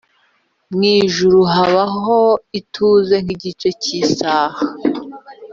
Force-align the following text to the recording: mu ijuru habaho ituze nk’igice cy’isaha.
mu 0.73 0.81
ijuru 0.99 1.39
habaho 1.53 2.19
ituze 2.59 3.15
nk’igice 3.23 3.69
cy’isaha. 3.81 4.59